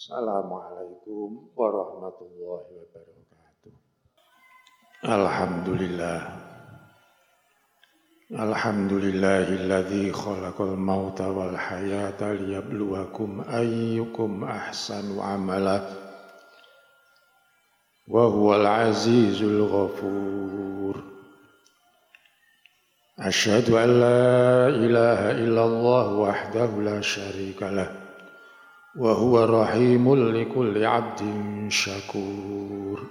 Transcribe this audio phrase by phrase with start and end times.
[0.00, 3.72] Assalamualaikum warahmatullahi wabarakatuh.
[5.04, 6.20] Alhamdulillah.
[8.32, 15.84] Alhamdulillahilladzi khalaqal mauta wal hayata liyabluwakum ayyukum ahsanu amala.
[18.08, 20.96] Wa huwal azizul ghafur.
[23.20, 27.99] Asyhadu an la ilaha illallah wahdahu la syarika lah.
[28.98, 31.22] وهو رحيم لكل عبد
[31.68, 33.02] شكور.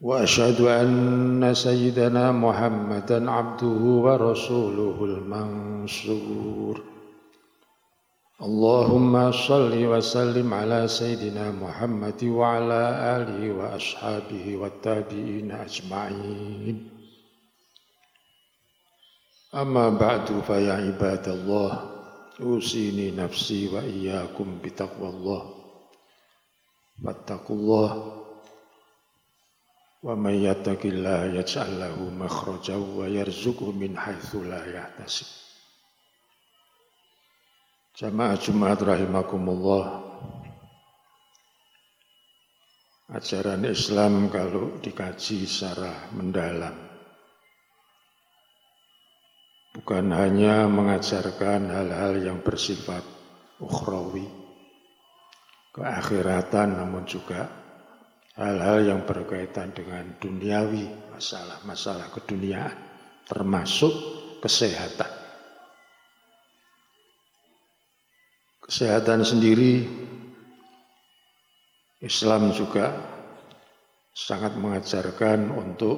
[0.00, 6.82] وأشهد أن سيدنا محمدا عبده ورسوله المنصور.
[8.42, 12.82] اللهم صل وسلم على سيدنا محمد وعلى
[13.16, 16.90] آله وأصحابه والتابعين أجمعين.
[19.54, 21.87] أما بعد فيا عباد الله
[22.40, 25.42] usini nafsi wa iyyakum bitaqwallah.
[26.98, 27.90] Wattaqullah
[30.02, 35.26] wa may yattaqillaha yaj'al lahu makhrajan wa yarzuqhu min haitsu la yahtasib.
[37.98, 40.06] Jamaah Jumat rahimakumullah.
[43.14, 46.87] Ajaran Islam kalau dikaji secara mendalam
[49.88, 53.00] bukan hanya mengajarkan hal-hal yang bersifat
[53.56, 54.28] ukhrawi,
[55.72, 57.48] keakhiratan, namun juga
[58.36, 62.76] hal-hal yang berkaitan dengan duniawi, masalah-masalah keduniaan,
[63.24, 63.88] termasuk
[64.44, 65.08] kesehatan.
[68.60, 69.88] Kesehatan sendiri,
[72.04, 72.92] Islam juga
[74.12, 75.96] sangat mengajarkan untuk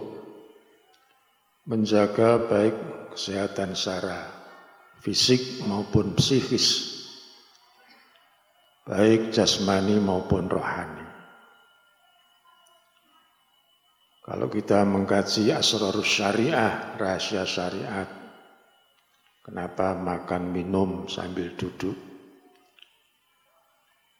[1.68, 2.76] menjaga baik
[3.12, 4.30] kesehatan secara
[5.00, 6.96] fisik maupun psikis,
[8.84, 11.08] baik jasmani maupun rohani.
[14.20, 18.06] Kalau kita mengkaji asrarus syariah, rahasia syariat,
[19.42, 21.98] kenapa makan minum sambil duduk,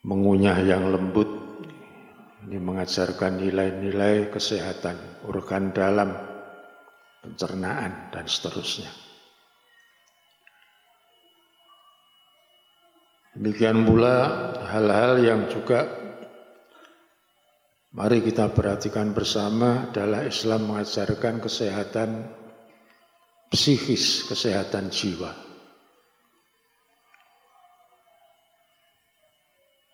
[0.03, 1.29] mengunyah yang lembut,
[2.43, 6.30] ini mengajarkan nilai-nilai kesehatan organ dalam,
[7.21, 8.89] pencernaan, dan seterusnya.
[13.31, 14.17] Demikian pula
[14.67, 15.87] hal-hal yang juga
[17.95, 22.27] mari kita perhatikan bersama adalah Islam mengajarkan kesehatan
[23.47, 25.31] psikis, kesehatan jiwa.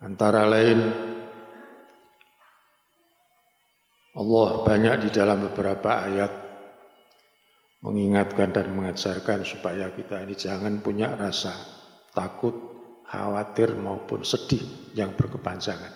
[0.02, 0.80] Antara lain
[4.18, 6.47] Allah banyak di dalam beberapa ayat
[7.82, 11.54] mengingatkan dan mengajarkan supaya kita ini jangan punya rasa
[12.12, 12.56] takut,
[13.06, 15.94] khawatir maupun sedih yang berkepanjangan.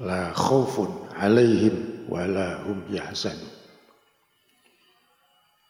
[0.00, 3.60] La khaufun alaihim wa la hum yahzanun.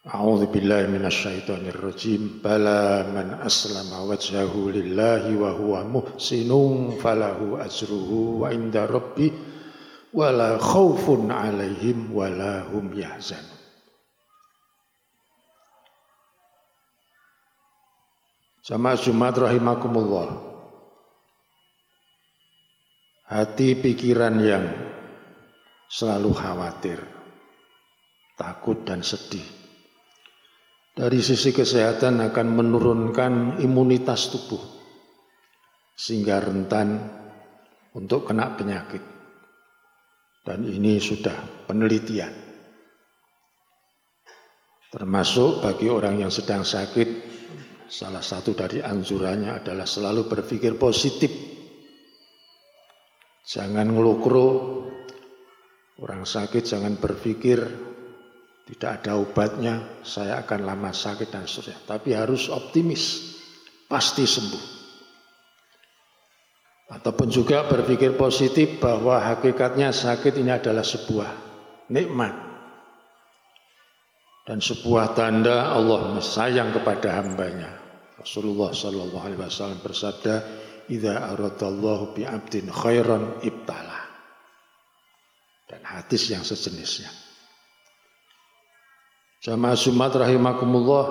[0.01, 2.41] A'udzu billahi minasyaitonir rajim.
[2.41, 9.29] Bala man aslama wajhahu lillahi wa huwa muhsinun falahu ajruhu wa inda rabbi
[10.17, 13.60] wala khaufun alaihim wala hum yahzanun.
[18.71, 20.31] Sama Jumat rahimakumullah.
[23.27, 24.63] Hati pikiran yang
[25.91, 27.03] selalu khawatir,
[28.39, 29.43] takut dan sedih.
[30.95, 34.63] Dari sisi kesehatan akan menurunkan imunitas tubuh
[35.99, 37.11] sehingga rentan
[37.99, 39.03] untuk kena penyakit.
[40.47, 42.31] Dan ini sudah penelitian.
[44.95, 47.31] Termasuk bagi orang yang sedang sakit
[47.91, 51.35] Salah satu dari anjurannya adalah selalu berpikir positif.
[53.43, 54.49] Jangan ngelukro,
[55.99, 57.59] orang sakit jangan berpikir
[58.71, 59.75] tidak ada obatnya,
[60.07, 61.83] saya akan lama sakit dan seterusnya.
[61.83, 63.35] Tapi harus optimis,
[63.91, 64.65] pasti sembuh.
[66.95, 71.31] Ataupun juga berpikir positif bahwa hakikatnya sakit ini adalah sebuah
[71.91, 72.35] nikmat.
[74.47, 77.80] Dan sebuah tanda Allah sayang kepada hambanya.
[78.21, 80.35] Rasulullah Shallallahu Alaihi Wasallam bersabda,
[80.93, 83.97] "Idza aradallahu bi abdin khairan ibtala."
[85.65, 87.09] Dan hadis yang sejenisnya.
[89.41, 91.07] Jamaah Jumat rahimakumullah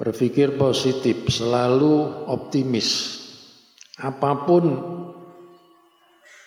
[0.00, 3.20] berpikir positif, selalu optimis.
[4.00, 4.64] Apa pun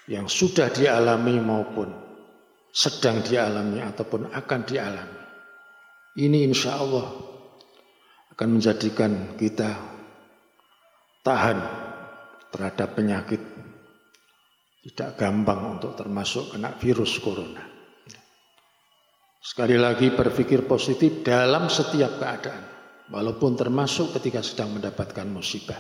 [0.10, 1.92] yang sudah dialami maupun
[2.72, 5.22] sedang dialami ataupun akan dialami.
[6.18, 7.31] Ini insya Allah
[8.32, 9.76] akan menjadikan kita
[11.22, 11.60] tahan
[12.52, 13.42] terhadap penyakit.
[14.82, 17.62] Tidak gampang untuk termasuk kena virus corona.
[19.42, 22.64] Sekali lagi berpikir positif dalam setiap keadaan.
[23.12, 25.78] Walaupun termasuk ketika sedang mendapatkan musibah.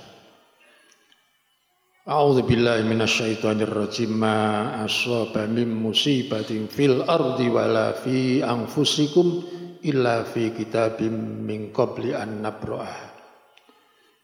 [2.01, 9.45] A'udzu billahi minasyaitonir rajim ma asaba min musibatin fil ardi wala fi anfusikum
[9.85, 13.09] illa fi kitabim min qabli an nabra'ah.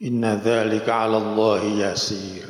[0.06, 2.46] Inna dzalika 'ala Allah yasir.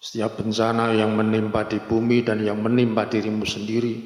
[0.00, 4.00] Setiap bencana yang menimpa di bumi dan yang menimpa dirimu sendiri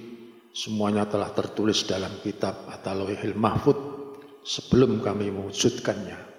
[0.51, 3.79] semuanya telah tertulis dalam kitab atau Lauhil Mahfud
[4.43, 6.35] sebelum kami mewujudkannya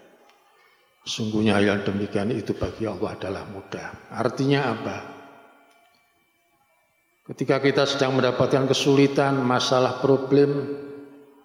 [1.05, 4.09] Sungguhnya yang demikian itu bagi Allah adalah mudah.
[4.09, 4.97] Artinya apa?
[7.25, 10.77] Ketika kita sedang mendapatkan kesulitan, masalah problem,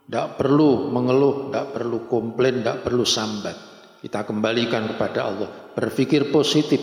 [0.05, 3.57] tidak perlu mengeluh, tidak perlu komplain, tidak perlu sambat.
[4.05, 5.49] Kita kembalikan kepada Allah.
[5.73, 6.81] Berpikir positif,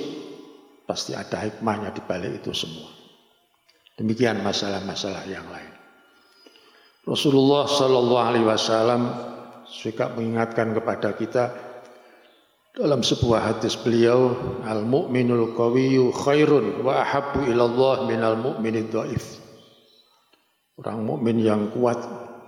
[0.90, 2.90] pasti ada hikmahnya di balik itu semua.
[3.98, 5.74] Demikian masalah-masalah yang lain.
[7.06, 9.02] Rasulullah Shallallahu Alaihi Wasallam
[9.70, 11.44] suka mengingatkan kepada kita
[12.78, 19.42] dalam sebuah hadis beliau, al-mu'minul qawiyyu khairun wa ahabbu ilallah minal mu'minid dhaif.
[20.78, 21.98] Orang mukmin yang kuat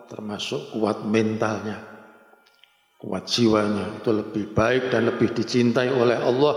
[0.06, 1.81] termasuk kuat mentalnya,
[3.02, 6.54] kuat jiwanya itu lebih baik dan lebih dicintai oleh Allah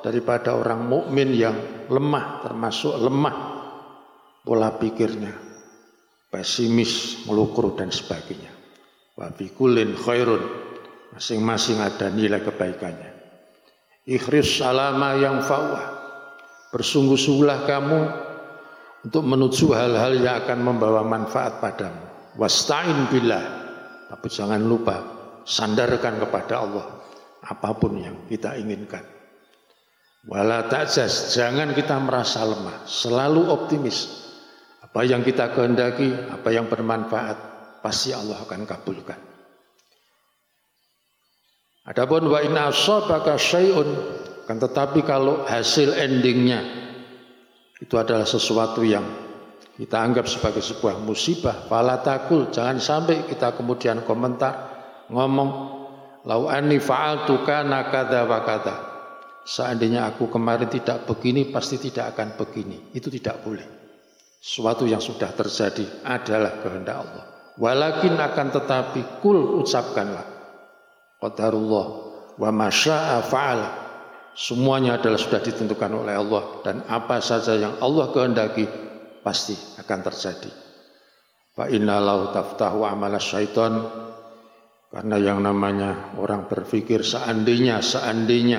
[0.00, 3.36] daripada orang mukmin yang lemah termasuk lemah
[4.40, 5.36] pola pikirnya,
[6.32, 8.48] pesimis, melukur dan sebagainya.
[9.12, 10.69] Wa khairun
[11.14, 13.10] masing-masing ada nilai kebaikannya.
[14.06, 15.98] Ikhris salama yang fawah.
[16.70, 18.00] Bersungguh-sungguhlah kamu
[19.06, 22.34] untuk menuju hal-hal yang akan membawa manfaat padamu.
[22.38, 23.44] Wasta'in billah.
[24.10, 24.96] Tapi jangan lupa
[25.46, 26.86] sandarkan kepada Allah
[27.46, 29.02] apa pun yang kita inginkan.
[30.28, 34.20] Wala ta'jaz, jangan kita merasa lemah, selalu optimis.
[34.84, 37.38] Apa yang kita kehendaki, apa yang bermanfaat,
[37.80, 39.29] pasti Allah akan kabulkan.
[41.90, 43.90] Adapun wa in asabaka syai'un
[44.46, 46.62] kan tetapi kalau hasil endingnya
[47.82, 49.02] itu adalah sesuatu yang
[49.74, 54.70] kita anggap sebagai sebuah musibah, fala takul, jangan sampai kita kemudian komentar
[55.08, 55.50] ngomong
[56.28, 58.74] lau anni fa'altu kana kadza wa kadza.
[59.42, 62.92] Seandainya aku kemarin tidak begini pasti tidak akan begini.
[62.92, 63.66] Itu tidak boleh.
[64.38, 67.24] Sesuatu yang sudah terjadi adalah kehendak Allah.
[67.56, 70.29] Walakin akan tetapi kul ucapkanlah
[71.20, 71.86] qadarullah
[72.40, 73.68] wa masya'a fa'ala.
[74.32, 78.64] Semuanya adalah sudah ditentukan oleh Allah dan apa saja yang Allah kehendaki
[79.20, 80.50] pasti akan terjadi.
[81.52, 83.84] Fa innalau taftahu amala syaitan
[84.90, 88.58] karena yang namanya orang berpikir seandainya seandainya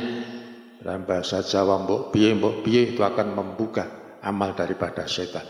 [0.79, 5.43] dalam bahasa Jawa mbok piye mbok piye itu akan membuka amal daripada setan.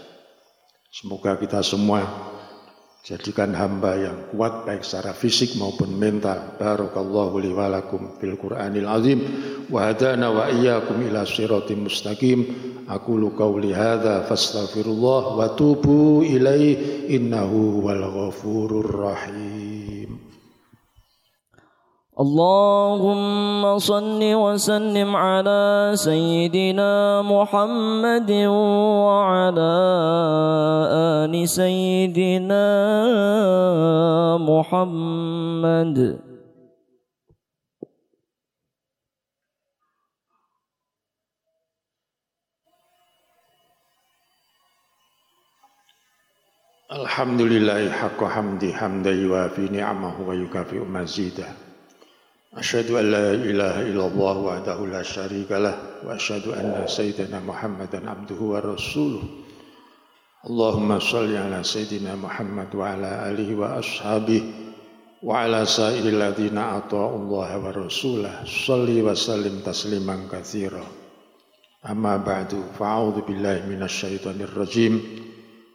[0.92, 2.04] Semoga kita semua
[3.02, 6.54] Jadikan hamba yang kuat baik secara fisik maupun mental.
[6.62, 9.26] Barakallahu li wa lakum fil Qur'anil azim
[9.74, 12.46] wa hadana wa iyyakum ila siratim mustaqim.
[12.86, 19.71] Aqulu qawli hadza fastaghfirullah wa tubu ilaihi innahu wal ghafurur rahim.
[22.22, 28.32] اللهم صل وسلم على سيدنا محمد
[29.10, 29.78] وعلى
[31.26, 32.68] آل سيدنا
[34.38, 35.98] محمد.
[46.92, 51.71] الحمد لله حق حمدي حمدا يوافي نعمه ويكافئ مزيده.
[52.58, 58.36] أشهد أن لا إله إلا الله وحده لا شريك له وأشهد أن سيدنا محمدا عبده
[58.36, 59.24] ورسوله.
[60.50, 64.44] اللهم صل على سيدنا محمد وعلى آله وأصحابه
[65.24, 68.44] وعلى سائر الذين أطاعوا الله ورسوله.
[68.68, 70.84] صل وسلم تسليما كثيرا.
[71.90, 75.02] أما بعد فأعوذ بالله من الشيطان الرجيم.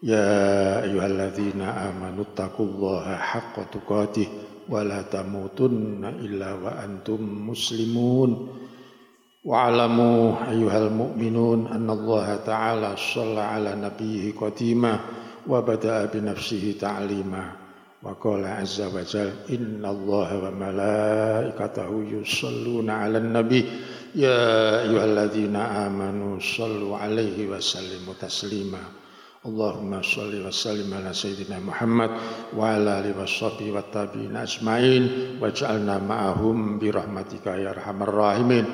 [0.03, 4.29] يا أيها الذين آمنوا اتقوا الله حق تقاته
[4.69, 8.49] ولا تموتن إلا وأنتم مسلمون.
[9.45, 15.01] واعلموا أيها المؤمنون أن الله تعالى صلى على نبيه قديما
[15.49, 17.53] وبدأ بنفسه تعليما.
[18.03, 23.65] وقال عز وجل إن الله وملائكته يصلون على النبي.
[24.15, 29.06] يا أيها الذين آمنوا صلوا عليه وسلموا تسليما.
[29.47, 32.11] اللهم صل وسلم على سيدنا محمد
[32.59, 35.03] وعلى آله وصحبه والتابعين أجمعين
[35.41, 38.65] واجعلنا معهم برحمتك يا أرحم الراحمين.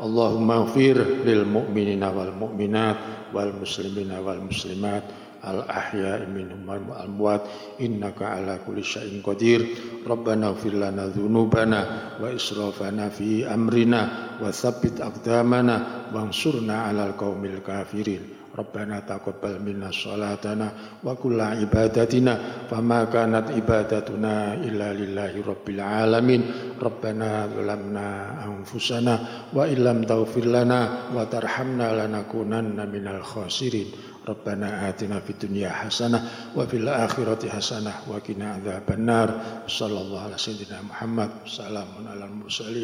[0.00, 0.96] اللهم اغفر
[1.26, 2.96] للمؤمنين والمؤمنات
[3.34, 5.04] والمسلمين والمسلمات
[5.44, 7.42] الأحياء منهم والأموات
[7.80, 9.60] إنك على كل شيء قدير.
[10.06, 11.80] ربنا اغفر لنا ذنوبنا
[12.22, 14.00] وإسرافنا في أمرنا
[14.42, 15.76] وثبت أقدامنا
[16.14, 18.39] وانصرنا على القوم الكافرين.
[18.60, 26.42] Rabbana taqabbal minna salatana wa kulla ibadatina fama kanat ibadatuna illa lillahi rabbil alamin
[26.76, 28.06] Rabbana zalamna
[28.44, 33.88] anfusana wa illam taghfir lana wa tarhamna lanakunanna minal khasirin
[34.20, 40.92] Rabbana atina fid dunya hasanah wa fil akhirati hasana wa qina adzabannar sallallahu alaihi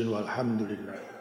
[0.09, 1.16] wasallam